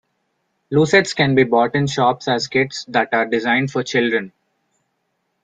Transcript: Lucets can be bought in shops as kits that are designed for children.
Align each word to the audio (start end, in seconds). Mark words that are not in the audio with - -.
Lucets 0.71 1.13
can 1.13 1.35
be 1.35 1.43
bought 1.43 1.75
in 1.75 1.85
shops 1.85 2.27
as 2.27 2.47
kits 2.47 2.85
that 2.85 3.09
are 3.13 3.27
designed 3.27 3.69
for 3.69 3.83
children. 3.83 4.31